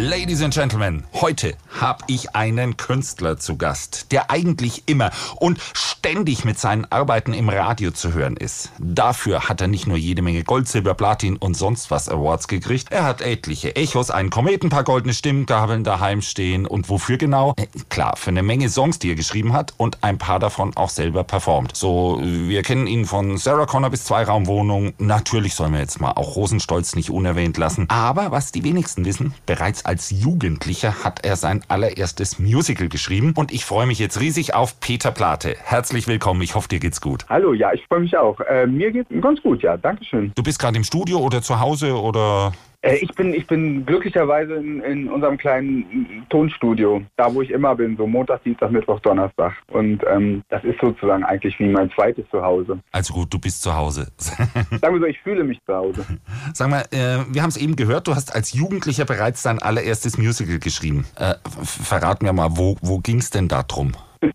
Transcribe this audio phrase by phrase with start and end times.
[0.00, 5.10] Ladies and Gentlemen, heute habe ich einen Künstler zu Gast, der eigentlich immer
[5.40, 8.70] und ständig mit seinen Arbeiten im Radio zu hören ist.
[8.78, 12.92] Dafür hat er nicht nur jede Menge Gold, Silber, Platin und sonst was Awards gekriegt.
[12.92, 17.54] Er hat etliche Echos, einen Kometen, paar goldene Stimmgabeln daheim stehen und wofür genau?
[17.56, 20.90] Äh, klar, für eine Menge Songs, die er geschrieben hat und ein paar davon auch
[20.90, 21.76] selber performt.
[21.76, 24.92] So, wir kennen ihn von Sarah Connor bis Zweiraumwohnung.
[24.98, 27.86] Natürlich sollen wir jetzt mal auch Rosenstolz nicht unerwähnt lassen.
[27.90, 33.50] Aber was die wenigsten wissen, bereits als Jugendlicher hat er sein allererstes Musical geschrieben und
[33.50, 35.56] ich freue mich jetzt riesig auf Peter Plate.
[35.64, 37.24] Herzlich willkommen, ich hoffe, dir geht's gut.
[37.30, 38.38] Hallo, ja, ich freue mich auch.
[38.40, 40.30] Äh, mir geht's ganz gut, ja, Dankeschön.
[40.34, 42.52] Du bist gerade im Studio oder zu Hause oder?
[42.82, 47.74] Äh, ich, bin, ich bin glücklicherweise in, in, unserem kleinen Tonstudio, da wo ich immer
[47.74, 49.52] bin, so Montag, Dienstag, Mittwoch, Donnerstag.
[49.68, 52.78] Und ähm, das ist sozusagen eigentlich wie mein zweites Zuhause.
[52.92, 54.12] Also gut, du bist zu Hause.
[54.16, 56.04] Sagen wir so, ich fühle mich zu Hause.
[56.54, 60.16] Sag mal, äh, wir haben es eben gehört, du hast als Jugendlicher bereits dein allererstes
[60.16, 61.04] Musical geschrieben.
[61.16, 63.92] Äh, verrat mir mal, wo, wo ging es denn da drum?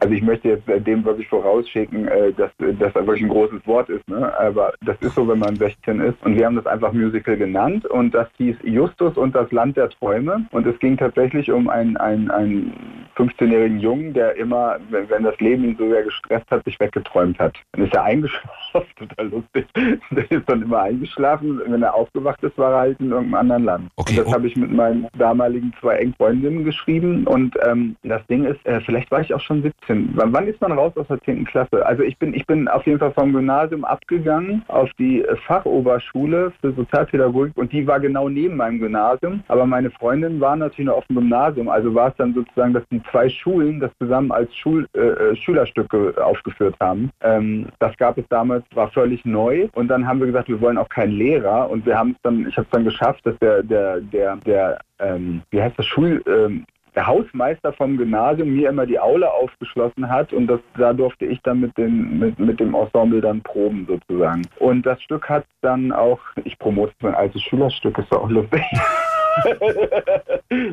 [0.00, 3.88] Also ich möchte jetzt äh, dem wirklich vorausschicken, äh, dass das wirklich ein großes Wort
[3.88, 4.06] ist.
[4.08, 4.32] Ne?
[4.38, 6.22] Aber das ist so, wenn man 16 ist.
[6.22, 9.88] Und wir haben das einfach Musical genannt und das hieß Justus und das Land der
[9.88, 10.46] Träume.
[10.50, 12.72] Und es ging tatsächlich um einen, einen, einen
[13.16, 17.56] 15-jährigen Jungen, der immer, wenn das Leben ihn so sehr gestresst hat, sich weggeträumt hat.
[17.72, 19.66] Dann ist er eingeschlafen, total lustig.
[20.10, 21.60] Der ist dann immer eingeschlafen.
[21.66, 23.90] Wenn er aufgewacht ist, war er halt in irgendeinem anderen Land.
[23.96, 24.18] Okay.
[24.18, 27.26] Und das habe ich mit meinen damaligen zwei engen Freundinnen geschrieben.
[27.26, 30.10] Und ähm, das Ding ist, äh, vielleicht war ich auch schon 17.
[30.14, 31.44] Wann, wann ist man raus aus der 10.
[31.44, 31.84] Klasse?
[31.84, 36.72] Also ich bin, ich bin auf jeden Fall vom Gymnasium abgegangen auf die Fachoberschule für
[36.72, 39.42] Sozialpädagogik und die war genau neben meinem Gymnasium.
[39.48, 41.68] Aber meine Freundin war natürlich noch auf dem Gymnasium.
[41.68, 45.36] Also war es dann sozusagen, dass die zwei Schulen das zusammen als Schul, äh, äh,
[45.36, 47.10] Schülerstücke aufgeführt haben.
[47.20, 49.68] Ähm, das gab es damals, war völlig neu.
[49.74, 51.70] Und dann haben wir gesagt, wir wollen auch keinen Lehrer.
[51.70, 54.78] Und wir haben es dann, ich habe es dann geschafft, dass der, der, der, der
[54.98, 56.64] ähm, wie heißt das, Schul, ähm,
[56.94, 61.40] der Hausmeister vom Gymnasium mir immer die Aule aufgeschlossen hat und das, da durfte ich
[61.42, 64.42] dann mit, den, mit, mit dem Ensemble dann proben sozusagen.
[64.58, 68.62] Und das Stück hat dann auch, ich promote mein altes Schülerstück, ist auch lustig.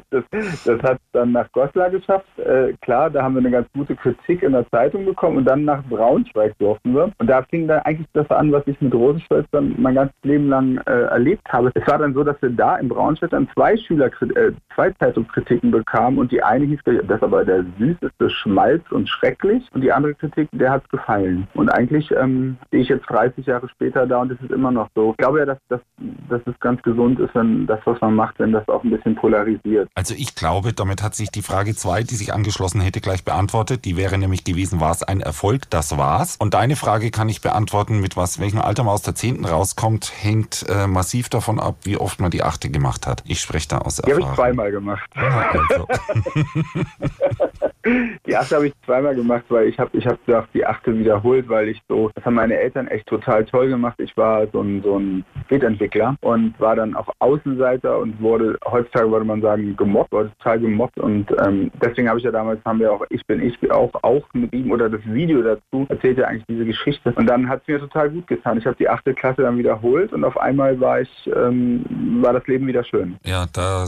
[0.09, 0.23] das,
[0.65, 2.27] das hat dann nach Goslar geschafft.
[2.37, 5.65] Äh, klar, da haben wir eine ganz gute Kritik in der Zeitung bekommen und dann
[5.65, 7.11] nach Braunschweig durften wir.
[7.17, 10.49] Und da fing dann eigentlich das an, was ich mit Rosenstolz dann mein ganzes Leben
[10.49, 11.71] lang äh, erlebt habe.
[11.73, 15.71] Es war dann so, dass wir da in Braunschweig dann zwei Schüler, äh, zwei Zeitungskritiken
[15.71, 19.91] bekamen und die eine hieß, das ist aber der süßeste Schmalz und schrecklich und die
[19.91, 21.47] andere Kritik, der hat es gefallen.
[21.53, 24.89] Und eigentlich ähm, stehe ich jetzt 30 Jahre später da und es ist immer noch
[24.95, 25.11] so.
[25.11, 25.81] Ich glaube ja, dass, dass,
[26.29, 29.15] dass es ganz gesund ist, wenn das, was man macht, wenn das auch ein bisschen
[29.15, 29.89] polarisiert.
[29.95, 33.85] Also ich glaube, damit hat sich die Frage 2, die sich angeschlossen hätte, gleich beantwortet.
[33.85, 35.69] Die wäre nämlich gewesen, war es ein Erfolg?
[35.69, 36.37] Das war's.
[36.37, 39.45] Und deine Frage kann ich beantworten, mit was, welchem Alter man aus der 10.
[39.45, 42.71] rauskommt, hängt äh, massiv davon ab, wie oft man die 8.
[42.71, 43.23] gemacht hat.
[43.25, 44.19] Ich spreche da aus Erfahrung.
[44.19, 45.09] Die habe ich zweimal gemacht.
[45.15, 45.87] Ja, also.
[47.85, 48.51] die 8.
[48.51, 50.17] habe ich zweimal gemacht, weil ich habe ich hab
[50.53, 50.87] die 8.
[50.87, 53.95] wiederholt, weil ich so, das haben meine Eltern echt total toll gemacht.
[53.99, 59.11] Ich war so ein, so ein Bildentwickler und war dann auch Außenseiter und wurde heutzutage
[59.11, 62.79] würde man sagen, gemobbt, wurde total gemobbt und ähm, deswegen habe ich ja damals, haben
[62.79, 66.25] wir auch Ich bin ich auch, auch mit ihm oder das Video dazu erzählt ja
[66.25, 68.57] eigentlich diese Geschichte und dann hat es mir total gut getan.
[68.57, 71.85] Ich habe die achte Klasse dann wiederholt und auf einmal war ich, ähm,
[72.21, 73.17] war das Leben wieder schön.
[73.25, 73.85] Ja, da,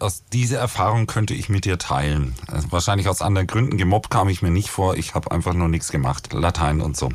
[0.00, 2.34] aus diese Erfahrung könnte ich mit dir teilen.
[2.48, 3.76] Also wahrscheinlich aus anderen Gründen.
[3.76, 4.96] Gemobbt kam ich mir nicht vor.
[4.96, 6.32] Ich habe einfach nur nichts gemacht.
[6.32, 7.10] Latein und so.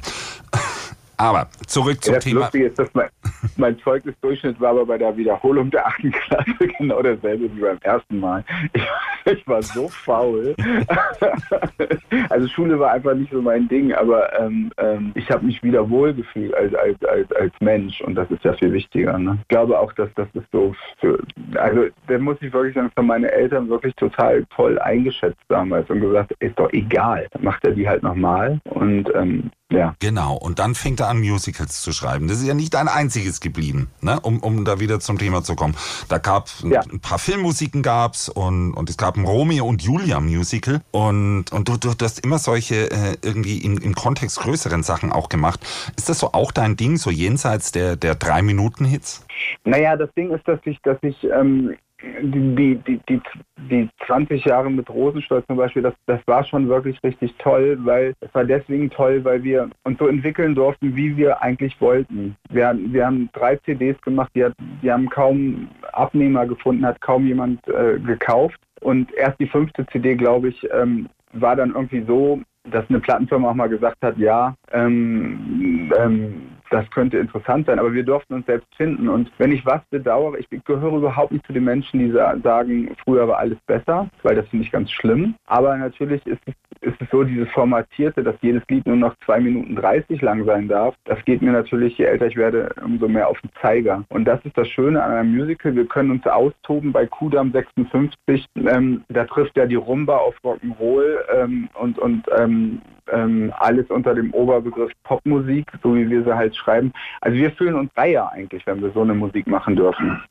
[1.22, 2.40] Aber zurück zum das Thema.
[2.42, 3.10] Lustige ist, dass mein,
[3.56, 8.20] mein Zeugnisdurchschnitt war aber bei der Wiederholung der achten Klasse genau derselbe wie beim ersten
[8.20, 8.44] Mal.
[8.74, 8.88] Ich,
[9.26, 10.56] ich war so faul.
[12.30, 15.88] also Schule war einfach nicht so mein Ding, aber ähm, ähm, ich habe mich wieder
[15.88, 19.16] wohlgefühlt als, als, als, als Mensch und das ist ja viel wichtiger.
[19.20, 19.38] Ne?
[19.42, 21.20] Ich glaube auch, dass das ist so für,
[21.54, 26.02] also da muss ich wirklich sagen, von meine Eltern wirklich total toll eingeschätzt damals und
[26.02, 29.96] gesagt, ist doch egal, dann macht er die halt nochmal und ähm, ja.
[30.00, 32.28] Genau, und dann fängt er an, Musicals zu schreiben.
[32.28, 34.20] Das ist ja nicht ein einziges geblieben, ne?
[34.20, 35.76] um, um da wieder zum Thema zu kommen.
[36.10, 36.82] Da gab ja.
[36.82, 41.70] ein paar Filmmusiken gab's und, und es gab ein Romeo und Julia Musical und, und
[41.70, 45.60] du, du hast immer solche äh, irgendwie im, im Kontext größeren Sachen auch gemacht.
[45.96, 49.26] Ist das so auch dein Ding, so jenseits der, der Drei-Minuten-Hits?
[49.64, 51.76] Naja, das Ding ist, dass ich, dass ich ähm,
[52.22, 53.22] die, die, die,
[53.70, 58.14] die 20 Jahre mit Rosenstolz zum Beispiel, das, das war schon wirklich richtig toll, weil
[58.22, 62.36] es war deswegen toll, weil wir uns so entwickeln durften, wie wir eigentlich wollten.
[62.50, 67.26] Wir, wir haben drei CDs gemacht, die, hat, die haben kaum Abnehmer gefunden, hat kaum
[67.28, 68.60] jemand äh, gekauft.
[68.82, 73.50] Und erst die fünfte CD, glaube ich, ähm, war dann irgendwie so, dass eine Plattenfirma
[73.50, 78.46] auch mal gesagt hat, ja, ähm, ähm, das könnte interessant sein, aber wir durften uns
[78.46, 79.10] selbst finden.
[79.10, 83.28] Und wenn ich was bedauere, ich gehöre überhaupt nicht zu den Menschen, die sagen, früher
[83.28, 85.36] war alles besser, weil das finde ich ganz schlimm.
[85.48, 89.40] Aber natürlich ist es, ist es so, dieses Formatierte, dass jedes Lied nur noch zwei
[89.40, 93.28] Minuten 30 lang sein darf, das geht mir natürlich, je älter ich werde, umso mehr
[93.28, 94.06] auf den Zeiger.
[94.10, 98.46] Und das ist das Schöne an einem Musical, wir können uns austoben bei Kudam 56.
[98.56, 102.82] Ähm, da trifft ja die Rumba auf Rock'n'Roll ähm, und, und ähm,
[103.12, 106.94] ähm, alles unter dem Oberbegriff Popmusik, so wie wir sie halt schreiben.
[107.22, 110.24] Also wir fühlen uns freier eigentlich, wenn wir so eine Musik machen dürfen.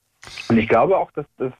[0.51, 1.53] Und ich glaube auch, dass, dass,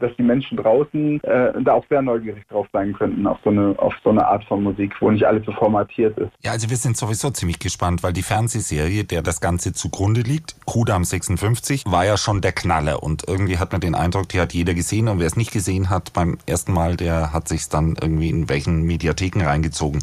[0.00, 3.74] dass die Menschen draußen äh, da auch sehr neugierig drauf sein könnten, auf so, eine,
[3.78, 6.30] auf so eine Art von Musik, wo nicht alles so formatiert ist.
[6.42, 10.56] Ja, also wir sind sowieso ziemlich gespannt, weil die Fernsehserie, der das Ganze zugrunde liegt,
[10.66, 13.02] Kudam 56, war ja schon der Knaller.
[13.02, 15.08] Und irgendwie hat man den Eindruck, die hat jeder gesehen.
[15.08, 18.48] Und wer es nicht gesehen hat beim ersten Mal, der hat sich dann irgendwie in
[18.48, 20.02] welchen Mediatheken reingezogen.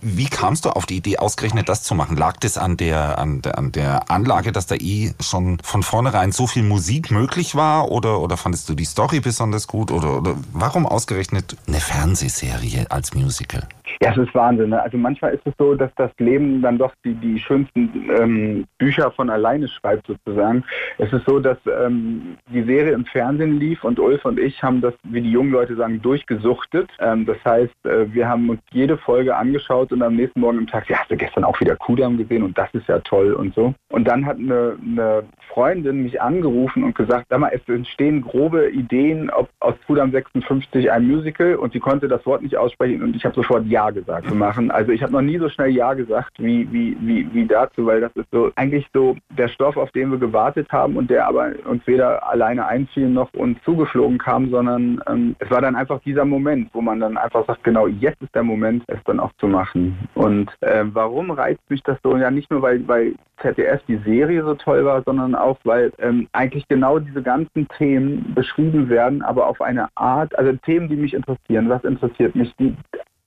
[0.00, 2.16] Wie kamst du auf die Idee, ausgerechnet das zu machen?
[2.16, 6.32] Lag das an der, an der, an der Anlage, dass da eh schon von vornherein
[6.32, 10.16] so viel Musik möglich möglich war oder, oder fandest du die Story besonders gut oder,
[10.16, 13.68] oder warum ausgerechnet eine Fernsehserie als Musical?
[14.00, 14.70] Ja, es ist Wahnsinn.
[14.70, 14.80] Ne?
[14.80, 19.10] Also manchmal ist es so, dass das Leben dann doch die, die schönsten ähm, Bücher
[19.10, 20.64] von alleine schreibt sozusagen.
[20.98, 24.80] Es ist so, dass ähm, die Serie im Fernsehen lief und Ulf und ich haben
[24.80, 26.88] das, wie die jungen Leute sagen, durchgesuchtet.
[27.00, 30.66] Ähm, das heißt, äh, wir haben uns jede Folge angeschaut und am nächsten Morgen im
[30.68, 33.54] Tag, ja, hast du gestern auch wieder Kudam gesehen und das ist ja toll und
[33.54, 33.74] so.
[33.90, 38.70] Und dann hat eine, eine Freundin mich angerufen und gesagt, sag mal, es entstehen grobe
[38.70, 43.14] Ideen, ob aus Kudam 56 ein Musical und sie konnte das Wort nicht aussprechen und
[43.14, 44.70] ich habe sofort Ja gesagt zu machen.
[44.70, 48.00] Also ich habe noch nie so schnell Ja gesagt wie, wie, wie, wie dazu, weil
[48.00, 51.52] das ist so eigentlich so der Stoff, auf den wir gewartet haben und der aber
[51.64, 56.24] uns weder alleine einfiel noch uns zugeflogen kam, sondern ähm, es war dann einfach dieser
[56.24, 59.46] Moment, wo man dann einfach sagt, genau jetzt ist der Moment, es dann auch zu
[59.46, 59.96] machen.
[60.14, 62.16] Und äh, warum reizt mich das so?
[62.16, 66.28] Ja, nicht nur, weil, weil ZDF die Serie so toll war, sondern auch, weil ähm,
[66.32, 71.12] eigentlich genau diese ganzen Themen beschrieben werden, aber auf eine Art, also Themen, die mich
[71.12, 71.68] interessieren.
[71.68, 72.54] Was interessiert mich?
[72.56, 72.74] Die,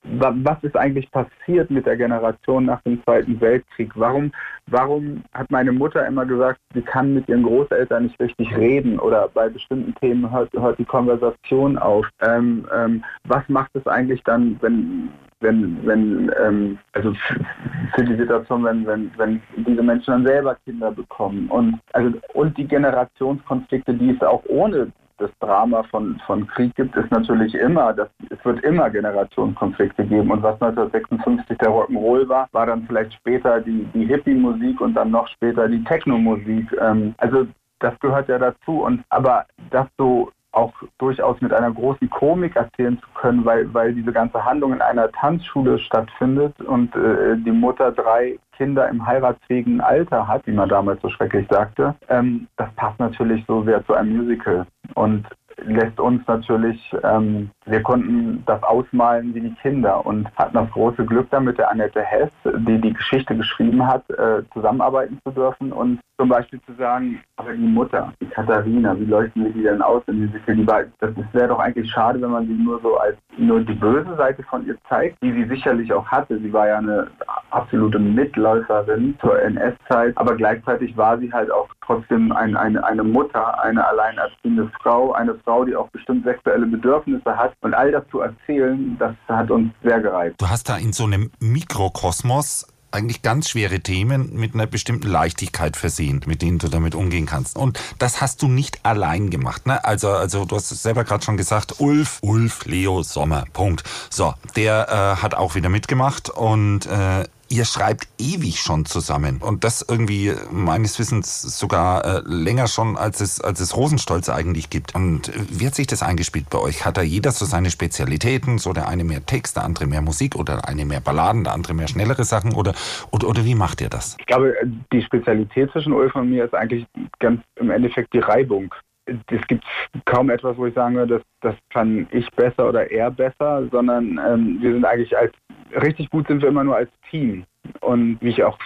[0.03, 3.91] was ist eigentlich passiert mit der Generation nach dem Zweiten Weltkrieg?
[3.93, 4.31] Warum,
[4.65, 9.29] warum hat meine Mutter immer gesagt, sie kann mit ihren Großeltern nicht richtig reden oder
[9.31, 12.07] bei bestimmten Themen hört, hört die Konversation auf?
[12.21, 15.09] Ähm, ähm, was macht es eigentlich dann, wenn
[15.41, 17.13] wenn, wenn, ähm, also
[17.95, 22.57] für die Situation, wenn, wenn, wenn diese Menschen dann selber Kinder bekommen und also und
[22.57, 24.91] die Generationskonflikte, die es auch ohne
[25.21, 30.31] das Drama von, von Krieg gibt, ist natürlich immer, dass, es wird immer Generationskonflikte geben.
[30.31, 35.11] Und was 1956 der Rock'n'Roll war, war dann vielleicht später die, die Hippie-Musik und dann
[35.11, 36.75] noch später die Techno-Musik.
[36.81, 37.45] Ähm, also
[37.79, 38.83] das gehört ja dazu.
[38.83, 43.93] Und aber das so auch durchaus mit einer großen Komik erzählen zu können, weil, weil
[43.93, 49.81] diese ganze Handlung in einer Tanzschule stattfindet und äh, die Mutter drei Kinder im heiratsfähigen
[49.81, 51.95] Alter hat, wie man damals so schrecklich sagte.
[52.09, 54.65] Ähm, das passt natürlich so sehr zu einem Musical.
[54.95, 55.25] Und
[55.65, 61.05] lässt uns natürlich, ähm, wir konnten das ausmalen wie die Kinder und hatten das große
[61.05, 65.99] Glück damit, der Annette Hess, die die Geschichte geschrieben hat, äh, zusammenarbeiten zu dürfen und
[66.21, 70.03] zum Beispiel zu sagen, aber die Mutter, die Katharina, wie leuchten wir die denn aus
[70.05, 70.55] in Musical?
[70.55, 70.65] Die
[70.99, 74.43] das wäre doch eigentlich schade, wenn man sie nur so als nur die böse Seite
[74.43, 76.37] von ihr zeigt, die sie sicherlich auch hatte.
[76.37, 77.07] Sie war ja eine
[77.49, 83.59] absolute Mitläuferin zur NS-Zeit, aber gleichzeitig war sie halt auch trotzdem ein, eine, eine Mutter,
[83.63, 87.53] eine alleinerziehende Frau, eine Frau, die auch bestimmt sexuelle Bedürfnisse hat.
[87.61, 90.39] Und all das zu erzählen, das hat uns sehr gereizt.
[90.39, 95.77] Du hast da in so einem Mikrokosmos eigentlich ganz schwere Themen mit einer bestimmten Leichtigkeit
[95.77, 97.57] versehen, mit denen du damit umgehen kannst.
[97.57, 99.65] Und das hast du nicht allein gemacht.
[99.65, 99.83] Ne?
[99.83, 103.83] Also, also du hast es selber gerade schon gesagt, Ulf, Ulf, Leo Sommer, Punkt.
[104.09, 109.63] So, der äh, hat auch wieder mitgemacht und äh, ihr schreibt ewig schon zusammen und
[109.63, 114.95] das irgendwie meines Wissens sogar äh, länger schon, als es, als es Rosenstolz eigentlich gibt.
[114.95, 116.85] Und äh, wie hat sich das eingespielt bei euch?
[116.85, 118.57] Hat da jeder so seine Spezialitäten?
[118.57, 121.53] So der eine mehr Text, der andere mehr Musik oder der eine mehr Balladen, der
[121.53, 122.73] andere mehr schnellere Sachen oder,
[123.11, 124.15] oder, oder wie macht ihr das?
[124.19, 124.55] Ich glaube,
[124.93, 126.85] die Spezialität zwischen Ulf und mir ist eigentlich
[127.19, 128.73] ganz im Endeffekt die Reibung
[129.05, 129.65] es gibt
[130.05, 134.19] kaum etwas, wo ich sagen würde, das, das kann ich besser oder er besser, sondern
[134.25, 135.33] ähm, wir sind eigentlich als
[135.81, 137.45] richtig gut sind wir immer nur als Team.
[137.81, 138.57] Und wie ich auch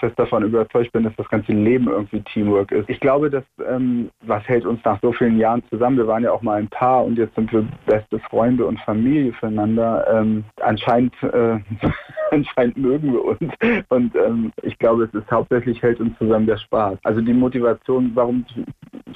[0.00, 2.88] fest davon überzeugt bin, dass das ganze Leben irgendwie Teamwork ist.
[2.88, 5.98] Ich glaube, dass ähm, was hält uns nach so vielen Jahren zusammen?
[5.98, 9.32] Wir waren ja auch mal ein Paar und jetzt sind wir beste Freunde und Familie
[9.34, 10.06] füreinander.
[10.10, 11.58] Ähm, anscheinend, äh,
[12.30, 13.52] anscheinend mögen wir uns
[13.88, 16.98] und ähm, ich glaube, es ist hauptsächlich hält uns zusammen der Spaß.
[17.02, 18.44] Also die Motivation, warum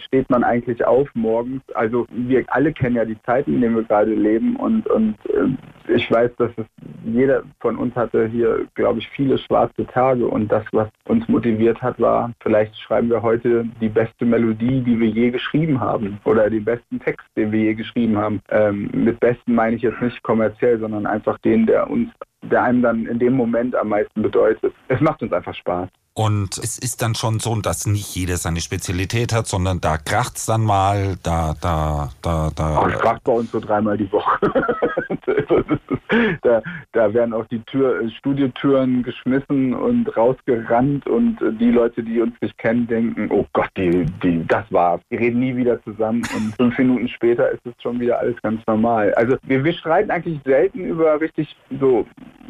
[0.06, 1.62] steht man eigentlich auf morgens?
[1.74, 5.94] Also wir alle kennen ja die Zeiten, in denen wir gerade leben und, und äh,
[5.94, 6.66] ich weiß, dass es
[7.04, 11.82] jeder von uns hatte hier, glaube ich, viele schwarze Tage und das, was uns motiviert
[11.82, 16.48] hat, war, vielleicht schreiben wir heute die beste Melodie, die wir je geschrieben haben oder
[16.48, 18.40] den besten Text, den wir je geschrieben haben.
[18.50, 22.10] Ähm, mit besten meine ich jetzt nicht kommerziell, sondern einfach den, der uns
[22.42, 24.74] der einem dann in dem Moment am meisten bedeutet.
[24.88, 25.88] Es macht uns einfach Spaß.
[26.12, 30.46] Und es ist dann schon so, dass nicht jeder seine Spezialität hat, sondern da kracht's
[30.46, 32.88] dann mal, da, da, da, da.
[32.88, 34.38] Es kracht bei uns so dreimal die Woche.
[36.42, 36.62] da,
[36.92, 42.56] da werden auch die Tür, Studiotüren geschmissen und rausgerannt und die Leute, die uns nicht
[42.58, 45.00] kennen, denken, oh Gott, die, die, das war's.
[45.10, 48.60] Wir reden nie wieder zusammen und fünf Minuten später ist es schon wieder alles ganz
[48.66, 49.14] normal.
[49.14, 52.06] Also wir, wir streiten eigentlich selten über richtig so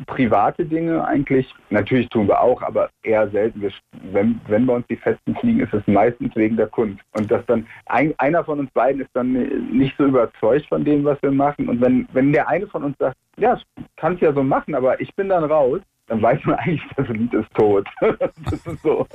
[0.07, 1.53] private Dinge eigentlich.
[1.69, 3.50] Natürlich tun wir auch, aber eher selten.
[3.55, 3.71] Wir,
[4.13, 7.01] wenn, wenn bei uns die Festen fliegen, ist es meistens wegen der Kunst.
[7.13, 11.05] Und dass dann ein, einer von uns beiden ist dann nicht so überzeugt von dem,
[11.05, 11.69] was wir machen.
[11.69, 13.59] Und wenn, wenn der eine von uns sagt, ja,
[13.97, 15.81] kann es ja so machen, aber ich bin dann raus,
[16.11, 17.87] dann weiß man eigentlich, das Lied ist tot.
[18.01, 19.07] das ist so.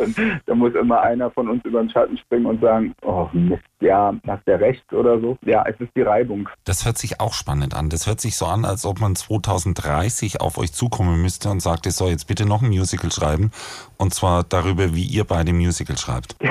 [0.45, 4.13] da muss immer einer von uns über den Schatten springen und sagen, oh Mist, ja,
[4.25, 5.37] hast der recht oder so.
[5.45, 6.47] Ja, es ist die Reibung.
[6.63, 7.89] Das hört sich auch spannend an.
[7.89, 11.85] Das hört sich so an, als ob man 2030 auf euch zukommen müsste und sagt,
[11.85, 13.51] es soll jetzt bitte noch ein Musical schreiben.
[13.97, 16.37] Und zwar darüber, wie ihr beide Musical schreibt.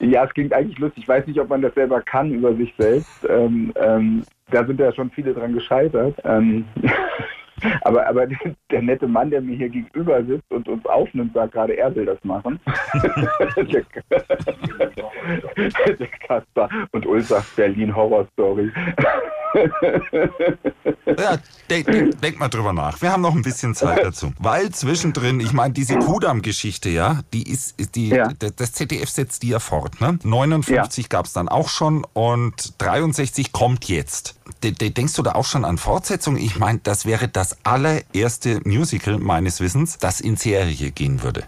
[0.00, 1.02] ja, es klingt eigentlich lustig.
[1.02, 3.26] Ich weiß nicht, ob man das selber kann über sich selbst.
[3.28, 6.14] Ähm, ähm, da sind ja schon viele dran gescheitert.
[6.24, 6.64] Ähm,
[7.82, 8.26] aber, aber
[8.70, 12.06] der nette Mann, der mir hier gegenüber sitzt und uns aufnimmt, sagt gerade, er will
[12.06, 12.60] das machen.
[13.56, 13.84] der,
[15.98, 18.70] der Kasper und Ul sagt Berlin Horror Story.
[21.06, 21.38] ja,
[21.70, 23.00] denk, denk, mal drüber nach.
[23.00, 24.32] Wir haben noch ein bisschen Zeit dazu.
[24.38, 28.28] Weil zwischendrin, ich meine, diese Kudam-Geschichte, ja, die ist, die, ja.
[28.34, 30.18] das ZDF setzt die ja fort, ne?
[30.22, 31.08] 59 ja.
[31.08, 34.35] gab es dann auch schon und 63 kommt jetzt.
[34.62, 36.36] Denkst du da auch schon an Fortsetzung?
[36.36, 41.44] Ich meine, das wäre das allererste Musical meines Wissens, das in Serie gehen würde.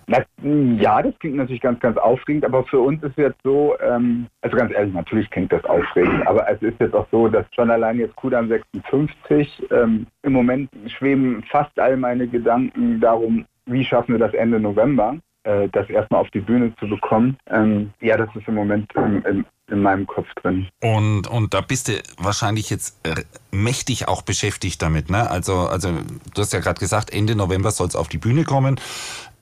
[0.80, 4.56] Ja, das klingt natürlich ganz, ganz aufregend, aber für uns ist jetzt so, ähm, also
[4.56, 7.98] ganz ehrlich, natürlich klingt das aufregend, aber es ist jetzt auch so, dass schon allein
[7.98, 14.18] jetzt Kudam 56, ähm, im Moment schweben fast all meine Gedanken darum, wie schaffen wir
[14.18, 17.36] das Ende November äh, das erstmal auf die Bühne zu bekommen.
[17.48, 20.68] Ähm, ja, das ist im Moment im, im, in meinem Kopf drin.
[20.82, 25.30] Und, und da bist du wahrscheinlich jetzt äh, mächtig auch beschäftigt damit, ne?
[25.30, 25.90] Also, also
[26.34, 28.80] du hast ja gerade gesagt, Ende November soll es auf die Bühne kommen.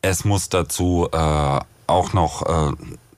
[0.03, 2.73] Es muss dazu äh, auch noch äh,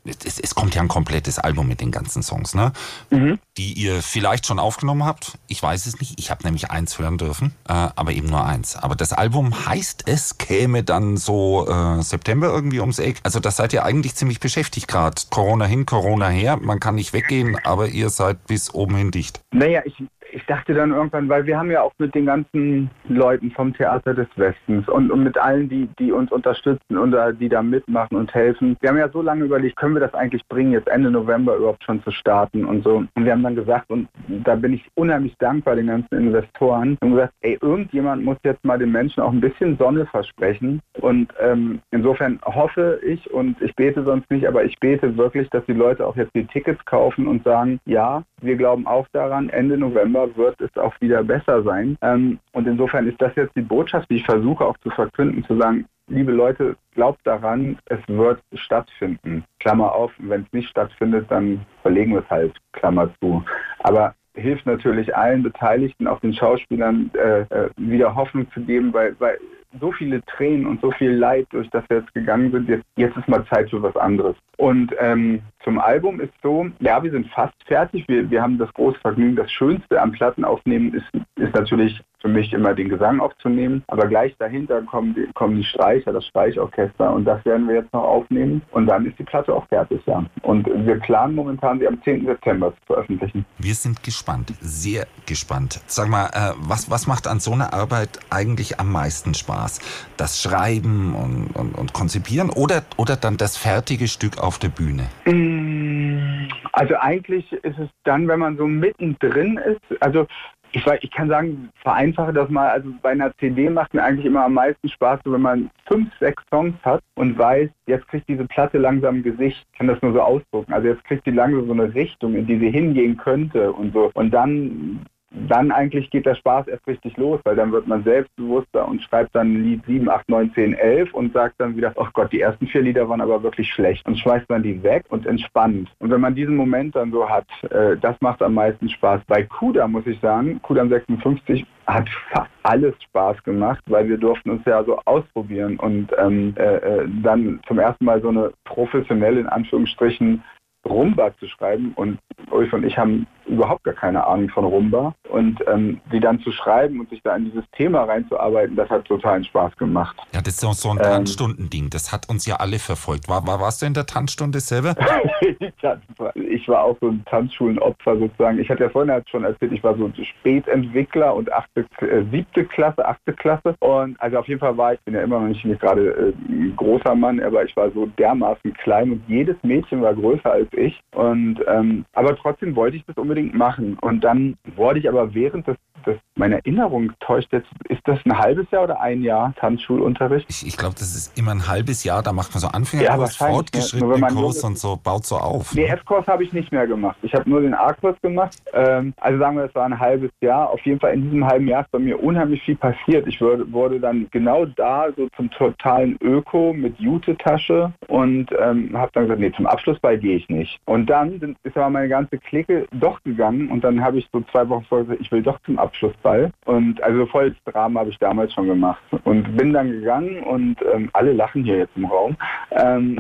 [0.09, 2.73] es, es, kommt ja ein komplettes Album mit den ganzen Songs, ne?
[3.11, 3.39] Mhm.
[3.57, 5.39] Die ihr vielleicht schon aufgenommen habt.
[5.47, 6.19] Ich weiß es nicht.
[6.19, 8.77] Ich habe nämlich eins hören dürfen, äh, aber eben nur eins.
[8.77, 13.21] Aber das Album heißt, es käme dann so äh, September irgendwie ums Eck.
[13.23, 15.21] Also das seid ihr eigentlich ziemlich beschäftigt gerade.
[15.31, 16.57] Corona hin, Corona her.
[16.57, 19.41] Man kann nicht weggehen, aber ihr seid bis oben hin dicht.
[19.53, 19.95] Naja, ich,
[20.33, 24.15] ich dachte dann irgendwann, weil wir haben ja auch mit den ganzen Leuten vom Theater
[24.15, 28.33] des Westens und, und mit allen, die, die uns unterstützen und die da mitmachen und
[28.35, 28.77] helfen.
[28.81, 31.85] Wir haben ja so lange überlegt, können wir das eigentlich bringen, jetzt Ende November überhaupt
[31.85, 33.05] schon zu starten und so.
[33.15, 34.09] Und wir haben dann gesagt, und
[34.45, 38.79] da bin ich unheimlich dankbar den ganzen Investoren, und gesagt, ey, irgendjemand muss jetzt mal
[38.79, 40.81] den Menschen auch ein bisschen Sonne versprechen.
[41.01, 45.65] Und ähm, insofern hoffe ich und ich bete sonst nicht, aber ich bete wirklich, dass
[45.67, 49.79] die Leute auch jetzt die Tickets kaufen und sagen, ja, wir glauben auch daran, Ende
[49.79, 51.97] November wird es auch wieder besser sein.
[52.03, 55.57] Ähm, und insofern ist das jetzt die Botschaft, die ich versuche auch zu verkünden, zu
[55.57, 59.45] sagen, liebe Leute, glaubt daran, es wird stattfinden.
[59.61, 63.45] Klammer auf, wenn es nicht stattfindet, dann verlegen wir es halt, Klammer zu.
[63.81, 69.15] Aber hilft natürlich allen Beteiligten, auch den Schauspielern, äh, äh, wieder Hoffnung zu geben, weil,
[69.19, 69.39] weil
[69.81, 73.17] so viele Tränen und so viel Leid, durch das wir jetzt gegangen sind, jetzt, jetzt
[73.17, 74.35] ist mal Zeit für was anderes.
[74.57, 78.07] Und ähm, zum Album ist so, ja, wir sind fast fertig.
[78.09, 79.37] Wir, wir haben das große Vergnügen.
[79.37, 83.83] Das Schönste am Plattenaufnehmen ist, ist natürlich für mich immer den Gesang aufzunehmen.
[83.87, 87.93] Aber gleich dahinter kommen die, kommen die Streicher, das Streichorchester und das werden wir jetzt
[87.93, 88.63] noch aufnehmen.
[88.73, 90.25] Und dann ist die Platte auch fertig, ja.
[90.43, 92.27] Und wir planen momentan, sie am 10.
[92.27, 93.45] September zu veröffentlichen.
[93.59, 95.81] Wir sind gespannt, sehr gespannt.
[95.87, 99.81] Sag mal, äh, was, was macht an so einer Arbeit eigentlich am meisten Spaß?
[100.17, 105.07] Das Schreiben und, und, und Konzipieren oder, oder dann das fertige Stück auf der Bühne?
[105.25, 110.27] Mm, also eigentlich ist es dann, wenn man so mittendrin ist, also
[110.73, 112.69] ich, ich kann sagen, vereinfache das mal.
[112.69, 116.43] Also bei einer CD macht mir eigentlich immer am meisten Spaß, wenn man fünf, sechs
[116.51, 119.67] Songs hat und weiß, jetzt kriegt diese Platte langsam Gesicht.
[119.73, 120.73] Ich kann das nur so ausdrucken.
[120.73, 124.11] Also jetzt kriegt die langsam so eine Richtung, in die sie hingehen könnte und so.
[124.15, 128.89] Und dann dann eigentlich geht der Spaß erst richtig los, weil dann wird man selbstbewusster
[128.89, 132.33] und schreibt dann Lied 7, 8, 9, 10, 11 und sagt dann wieder, ach Gott,
[132.33, 135.91] die ersten vier Lieder waren aber wirklich schlecht und schmeißt man die weg und entspannt.
[135.99, 139.21] Und wenn man diesen Moment dann so hat, äh, das macht am meisten Spaß.
[139.27, 144.51] Bei Kuda muss ich sagen, Kuda 56 hat fast alles Spaß gemacht, weil wir durften
[144.51, 149.41] uns ja so ausprobieren und ähm, äh, äh dann zum ersten Mal so eine professionelle,
[149.41, 150.43] in Anführungsstrichen,
[150.87, 152.19] Rumba zu schreiben und
[152.51, 156.53] Ulf und ich haben überhaupt gar keine Ahnung von Rumba und ähm, die dann zu
[156.53, 160.17] schreiben und sich da in dieses Thema reinzuarbeiten, das hat totalen Spaß gemacht.
[160.35, 163.29] Ja, das ist auch so ein ähm, Tanzstundending, das hat uns ja alle verfolgt.
[163.29, 164.95] War, war, warst du in der Tanzstunde selber?
[166.35, 168.59] ich war auch so ein Tanzschulenopfer sozusagen.
[168.59, 173.07] Ich hatte ja vorhin schon erzählt, ich war so Spätentwickler und achte, äh, siebte Klasse,
[173.07, 176.35] achte Klasse und also auf jeden Fall war ich, bin ja immer noch nicht gerade
[176.49, 180.53] äh, ein großer Mann, aber ich war so dermaßen klein und jedes Mädchen war größer
[180.53, 181.01] als ich.
[181.13, 183.99] Und ähm, aber trotzdem wollte ich das unbedingt machen.
[184.01, 188.39] Und dann wurde ich aber während des das, meine Erinnerung täuscht jetzt, ist das ein
[188.39, 190.47] halbes Jahr oder ein Jahr Tanzschulunterricht?
[190.49, 193.47] Ich, ich glaube, das ist immer ein halbes Jahr, da macht man so Anfängerkurs, ja,
[193.49, 195.75] fortgeschrittenen ja, Kurs und so, baut so auf.
[195.75, 195.89] Nee, ne?
[195.89, 197.17] F-Kurs habe ich nicht mehr gemacht.
[197.23, 198.57] Ich habe nur den A-Kurs gemacht.
[198.73, 200.71] Ähm, also sagen wir, es war ein halbes Jahr.
[200.71, 203.27] Auf jeden Fall in diesem halben Jahr ist bei mir unheimlich viel passiert.
[203.27, 209.11] Ich wurde, wurde dann genau da so zum totalen Öko mit Jute-Tasche und ähm, habe
[209.15, 210.79] dann gesagt, nee, zum Abschlussball gehe ich nicht.
[210.85, 214.41] Und dann sind, ist aber meine ganze Clique doch gegangen und dann habe ich so
[214.53, 216.51] zwei Wochen vorher gesagt, ich will doch zum Abschlussball Abschlussball.
[216.67, 219.03] Und also volles Drama habe ich damals schon gemacht.
[219.25, 222.37] Und bin dann gegangen und ähm, alle lachen hier jetzt im Raum.
[222.71, 223.19] Ähm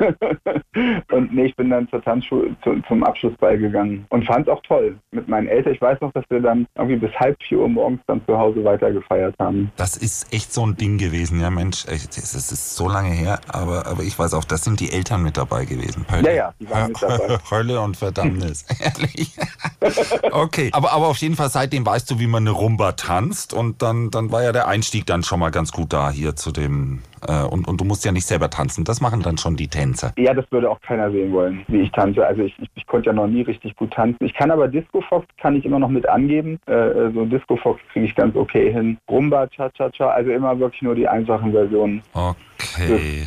[1.12, 4.62] und nee, ich bin dann zur Tanzschule, zu, zum Abschlussball gegangen und fand es auch
[4.62, 5.72] toll mit meinen Eltern.
[5.72, 8.64] Ich weiß noch, dass wir dann irgendwie bis halb vier Uhr morgens dann zu Hause
[8.64, 9.70] weiter gefeiert haben.
[9.76, 13.86] Das ist echt so ein Ding gewesen, ja Mensch, es ist so lange her, aber,
[13.86, 16.06] aber ich weiß auch, das sind die Eltern mit dabei gewesen.
[16.10, 16.28] Hölle.
[16.28, 17.38] Ja, ja, die waren mit dabei.
[17.50, 19.32] Hölle und Verdammnis, ehrlich.
[20.30, 23.82] okay, aber, aber auf jeden Fall seitdem weißt du, wie man eine Rumba tanzt und
[23.82, 27.00] dann, dann war ja der Einstieg dann schon mal ganz gut da hier zu dem
[27.26, 30.12] äh, und, und du musst ja nicht selber tanzen, das machen dann schon die Tänzer.
[30.16, 32.26] Ja, das würde auch keiner sehen wollen, wie ich tanze.
[32.26, 34.24] Also ich, ich, ich konnte ja noch nie richtig gut tanzen.
[34.24, 36.58] Ich kann aber Disco Fox kann ich immer noch mit angeben.
[36.66, 38.98] Äh, äh so Disco Fox kriege ich ganz okay hin.
[39.08, 42.02] Rumba, Cha-Cha-Cha, also immer wirklich nur die einfachen Versionen.
[42.12, 43.26] Okay.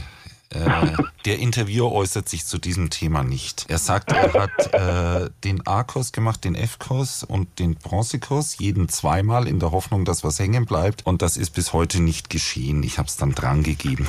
[0.53, 0.93] Äh,
[1.25, 3.66] der Interviewer äußert sich zu diesem Thema nicht.
[3.70, 9.48] Er sagt, er hat äh, den A-Kurs gemacht, den F-Kurs und den Bronzekurs, jeden zweimal
[9.48, 11.05] in der Hoffnung, dass was hängen bleibt.
[11.05, 12.83] Und das ist bis heute nicht geschehen.
[12.83, 14.07] Ich habe es dann drangegeben.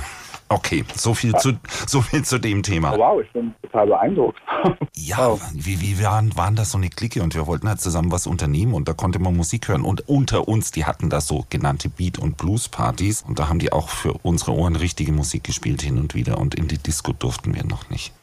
[0.48, 1.52] Okay, so viel zu,
[1.86, 2.94] so viel zu dem Thema.
[2.94, 4.40] Oh, wow, ich bin total beeindruckt.
[4.96, 8.26] Ja, wie, wie waren, waren das so eine Clique und wir wollten halt zusammen was
[8.26, 9.82] unternehmen und da konnte man Musik hören.
[9.82, 13.72] Und unter uns, die hatten da so genannte Beat- und Blues-Partys und da haben die
[13.72, 17.54] auch für unsere Ohren richtige Musik gespielt hin und wieder und in die Disco durften
[17.54, 18.14] wir noch nicht.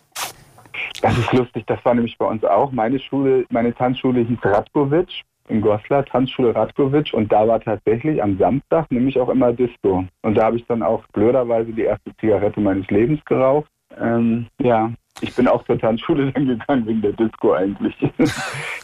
[1.02, 2.72] Das ist lustig, das war nämlich bei uns auch.
[2.72, 8.38] Meine Schule, meine Tanzschule hieß Radkovic in Goslar, Tanzschule Radkovic und da war tatsächlich am
[8.38, 10.06] Samstag nämlich auch immer Disco.
[10.24, 13.70] Und da habe ich dann auch blöderweise die erste Zigarette meines Lebens geraucht.
[14.00, 17.96] Ähm, ja, ich bin auch zur Tanzschule dann gegangen wegen der Disco eigentlich.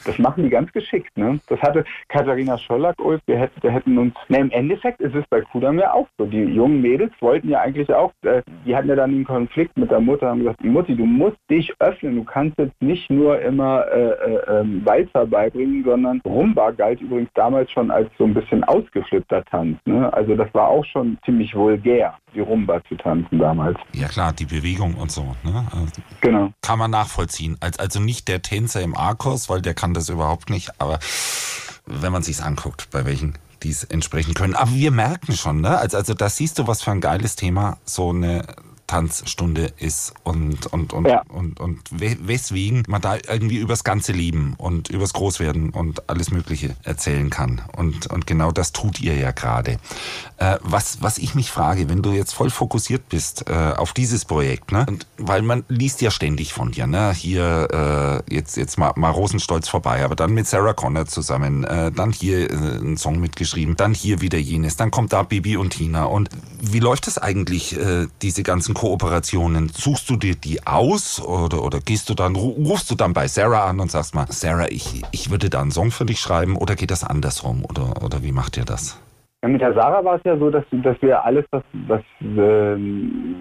[0.06, 1.38] Das machen die ganz geschickt, ne?
[1.50, 5.26] Das hatte Katharina Schollack, Ulf, wir hätten, wir hätten uns, ne, im Endeffekt ist es
[5.30, 6.26] bei Kudam ja auch so.
[6.26, 9.92] Die jungen Mädels wollten ja eigentlich auch, äh, die hatten ja dann einen Konflikt mit
[9.92, 13.86] der Mutter, haben gesagt, Mutti, du musst dich öffnen, du kannst jetzt nicht nur immer
[13.92, 18.64] äh, äh, ähm, Walzer beibringen, sondern Rumba galt übrigens damals schon als so ein bisschen
[18.64, 20.12] ausgeflippter Tanz, ne?
[20.14, 23.78] Also das war auch schon ziemlich vulgär, die Rumba zu tanzen damals.
[23.94, 25.66] Ja klar, die Bewegung und so, ne?
[25.72, 26.52] Also Genau.
[26.62, 27.58] Kann man nachvollziehen.
[27.62, 31.00] Also nicht der Tänzer im A-Kurs, weil der kann das überhaupt nicht, aber
[31.86, 34.54] wenn man sich's anguckt, bei welchen die es entsprechen können.
[34.54, 35.78] Aber wir merken schon, ne?
[35.78, 38.46] Also, also da siehst du, was für ein geiles Thema so eine
[38.88, 41.22] Tanzstunde ist und, und, und, ja.
[41.30, 46.76] und, und weswegen man da irgendwie übers ganze Leben und übers Großwerden und alles Mögliche
[46.84, 47.62] erzählen kann.
[47.76, 49.78] Und, und genau das tut ihr ja gerade.
[50.38, 54.24] Äh, was, was ich mich frage, wenn du jetzt voll fokussiert bist äh, auf dieses
[54.24, 54.86] Projekt, ne?
[54.88, 57.12] Und, weil man liest ja ständig von dir, ne?
[57.14, 61.92] Hier äh, jetzt, jetzt mal, mal Rosenstolz vorbei, aber dann mit Sarah Connor zusammen, äh,
[61.92, 65.72] dann hier äh, einen Song mitgeschrieben, dann hier wieder jenes, dann kommt da Bibi und
[65.72, 66.06] Tina.
[66.06, 66.30] Und
[66.62, 69.70] wie läuft das eigentlich, äh, diese ganzen Kooperationen?
[69.70, 73.66] Suchst du dir die aus oder, oder gehst du dann, rufst du dann bei Sarah
[73.66, 76.76] an und sagst mal, Sarah, ich, ich würde da einen Song für dich schreiben oder
[76.76, 79.02] geht das andersrum oder, oder wie macht ihr das?
[79.42, 83.36] Ja, mit der Sarah war es ja so, dass, dass wir alles, was, was ähm,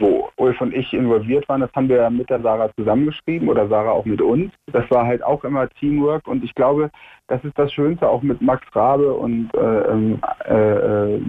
[0.00, 3.92] wo Ulf und ich involviert waren, das haben wir mit der Sarah zusammengeschrieben oder Sarah
[3.92, 4.52] auch mit uns.
[4.72, 6.90] Das war halt auch immer Teamwork und ich glaube,
[7.28, 11.20] das ist das Schönste auch mit Max Rabe und äh, ähm, äh, äh,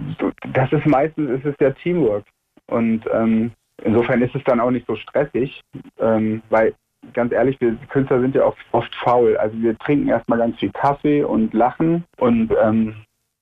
[0.52, 2.24] das ist meistens ist es der Teamwork.
[2.72, 3.52] Und ähm,
[3.84, 5.62] insofern ist es dann auch nicht so stressig,
[6.00, 6.74] ähm, weil
[7.12, 9.36] ganz ehrlich, wir Künstler sind ja oft, oft faul.
[9.36, 12.94] Also wir trinken erstmal ganz viel Kaffee und lachen und, ähm,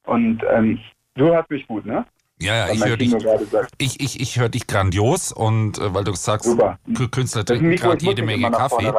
[0.06, 0.80] und ähm,
[1.14, 2.04] du hörst mich gut, ne?
[2.42, 3.14] Ja, ja, ich höre dich,
[3.78, 6.78] ich, ich, ich hör dich grandios und äh, weil du sagst, Super.
[7.10, 8.92] Künstler trinken gerade jede Menge Kaffee.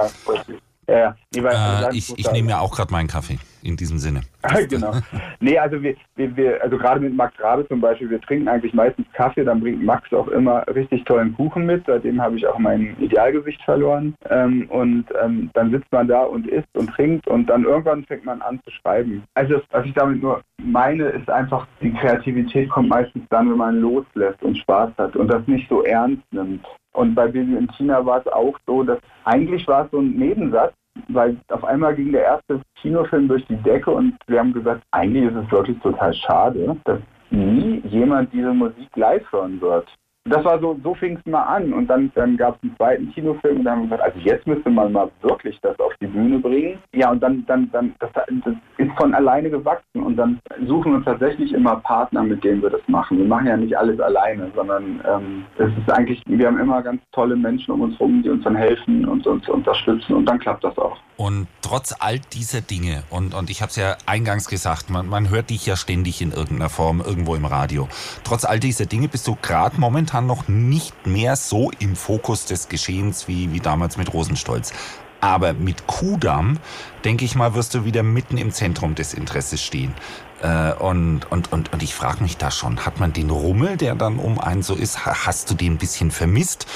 [0.87, 1.89] Ja, ja.
[1.89, 4.21] Äh, ich ich nehme ja auch gerade meinen Kaffee in diesem Sinne.
[4.69, 4.93] genau.
[5.39, 8.73] Nee, also wir, wir, wir, also gerade mit Max Rabe zum Beispiel, wir trinken eigentlich
[8.73, 11.83] meistens Kaffee, dann bringt Max auch immer richtig tollen Kuchen mit.
[11.85, 14.15] Seitdem habe ich auch mein Idealgewicht verloren.
[14.29, 18.25] Ähm, und ähm, dann sitzt man da und isst und trinkt und dann irgendwann fängt
[18.25, 19.23] man an zu schreiben.
[19.35, 23.81] Also was ich damit nur meine, ist einfach, die Kreativität kommt meistens dann, wenn man
[23.81, 26.65] loslässt und Spaß hat und das nicht so ernst nimmt.
[26.93, 30.11] Und bei Baby und Tina war es auch so, dass eigentlich war es so ein
[30.11, 30.73] Nebensatz,
[31.09, 35.25] weil auf einmal ging der erste Kinofilm durch die Decke und wir haben gesagt, eigentlich
[35.25, 39.87] ist es wirklich total schade, dass nie jemand diese Musik live hören wird
[40.25, 41.73] das war so, so fing es mal an.
[41.73, 44.45] Und dann, dann gab es einen zweiten Kinofilm und dann haben wir gesagt, also jetzt
[44.45, 46.77] müsste man mal wirklich das auf die Bühne bringen.
[46.93, 50.03] Ja, und dann, dann, dann, das, das ist von alleine gewachsen.
[50.03, 53.17] Und dann suchen wir tatsächlich immer Partner, mit denen wir das machen.
[53.17, 57.35] Wir machen ja nicht alles alleine, sondern ähm, ist eigentlich, wir haben immer ganz tolle
[57.35, 60.77] Menschen um uns herum, die uns dann helfen und uns unterstützen und dann klappt das
[60.77, 60.97] auch.
[61.17, 65.29] Und trotz all dieser Dinge, und, und ich habe es ja eingangs gesagt, man, man
[65.29, 67.87] hört dich ja ständig in irgendeiner Form irgendwo im Radio.
[68.23, 72.45] Trotz all dieser Dinge bist du gerade momentan momentan noch nicht mehr so im Fokus
[72.45, 74.73] des Geschehens wie, wie damals mit Rosenstolz.
[75.21, 76.57] Aber mit Kudamm,
[77.05, 79.93] denke ich mal, wirst du wieder mitten im Zentrum des Interesses stehen.
[80.41, 83.95] Äh, und, und, und, und ich frage mich da schon, hat man den Rummel, der
[83.95, 86.67] dann um einen so ist, hast du den ein bisschen vermisst?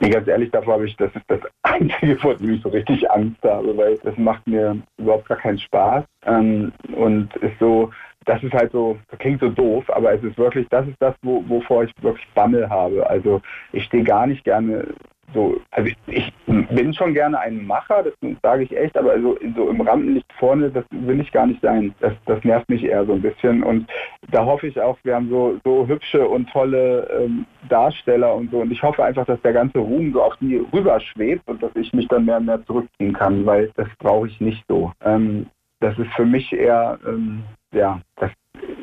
[0.00, 3.10] Nee, ganz ehrlich, davor habe ich, das ist das Einzige, vor dem ich so richtig
[3.10, 7.90] Angst habe, weil das macht mir überhaupt gar keinen Spaß ähm, und ist so,
[8.24, 11.44] das ist halt so, klingt so doof, aber es ist wirklich, das ist das, wo,
[11.48, 13.08] wovor ich wirklich Bammel habe.
[13.08, 13.40] Also
[13.72, 14.86] ich stehe gar nicht gerne
[15.34, 19.38] so, also ich, ich, bin schon gerne ein Macher, das sage ich echt, aber so,
[19.56, 21.94] so im Rampenlicht vorne, das will ich gar nicht sein.
[22.00, 23.62] Das, das nervt mich eher so ein bisschen.
[23.62, 23.90] Und
[24.30, 28.60] da hoffe ich auch, wir haben so, so hübsche und tolle ähm, Darsteller und so.
[28.60, 31.92] Und ich hoffe einfach, dass der ganze Ruhm so auf die rüberschwebt und dass ich
[31.92, 34.92] mich dann mehr und mehr zurückziehen kann, weil das brauche ich nicht so.
[35.04, 35.46] Ähm,
[35.80, 38.30] das ist für mich eher ähm, ja, das,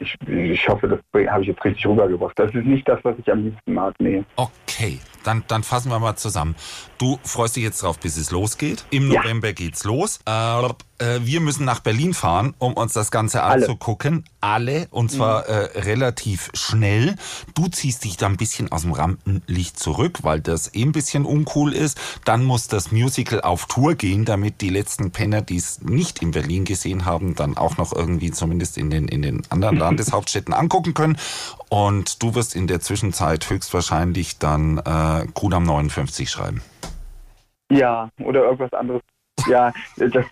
[0.02, 2.38] ich, ich hoffe, das habe ich jetzt richtig rübergebracht.
[2.38, 4.24] Das ist nicht das, was ich am liebsten mag, nee.
[4.36, 6.56] Okay, dann, dann fassen wir mal zusammen.
[6.98, 8.84] Du freust dich jetzt drauf, bis es losgeht.
[8.90, 9.22] Im ja.
[9.22, 10.20] November geht's los.
[10.26, 13.64] Äh, äh, wir müssen nach Berlin fahren, um uns das Ganze Alle.
[13.64, 14.26] anzugucken.
[14.42, 15.48] Alle, und zwar mhm.
[15.48, 17.16] äh, relativ schnell.
[17.56, 21.26] Du ziehst dich da ein bisschen aus dem Rampenlicht zurück, weil das eh ein bisschen
[21.26, 22.00] uncool ist.
[22.26, 26.32] Dann muss das Musical auf Tour gehen, damit die letzten Penner, die es nicht in
[26.32, 30.94] Berlin gesehen haben, dann auch noch irgendwie zumindest in den, in den anderen Landeshauptstädten angucken
[30.94, 31.18] können.
[31.70, 34.82] Und du wirst in der Zwischenzeit höchstwahrscheinlich dann äh,
[35.34, 36.62] Kudam 59 schreiben.
[37.72, 39.02] Ja, oder irgendwas anderes
[39.48, 40.26] ja, das,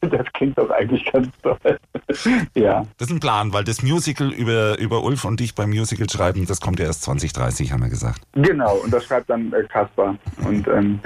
[0.00, 1.78] das, klingt doch eigentlich ganz toll.
[2.54, 2.86] ja.
[2.98, 6.46] Das ist ein Plan, weil das Musical über, über Ulf und dich beim Musical schreiben,
[6.46, 8.22] das kommt ja erst 2030, haben wir gesagt.
[8.32, 10.16] Genau, und das schreibt dann äh, Kaspar.
[10.44, 11.00] Und, ähm.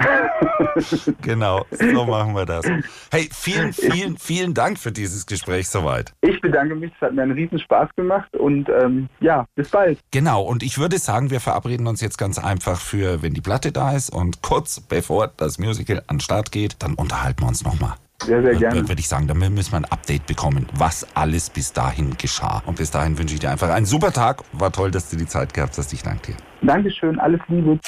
[1.21, 2.65] genau, so machen wir das.
[3.11, 6.13] Hey, vielen, vielen, vielen Dank für dieses Gespräch soweit.
[6.21, 9.99] Ich bedanke mich, es hat mir einen riesen Spaß gemacht und ähm, ja, bis bald.
[10.11, 13.71] Genau, und ich würde sagen, wir verabreden uns jetzt ganz einfach für, wenn die Platte
[13.71, 17.63] da ist und kurz bevor das Musical an Start Start geht, dann unterhalten wir uns
[17.63, 17.86] nochmal.
[18.23, 18.75] Sehr, sehr gerne.
[18.75, 22.63] Dann würde ich sagen, dann müssen wir ein Update bekommen, was alles bis dahin geschah.
[22.65, 24.43] Und bis dahin wünsche ich dir einfach einen super Tag.
[24.53, 25.93] War toll, dass du die Zeit gehabt hast.
[25.93, 26.37] Ich danke dir.
[26.61, 27.79] Dankeschön, alles Liebe.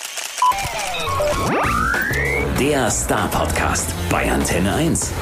[2.59, 5.13] Der Star Podcast bei Antenne 1.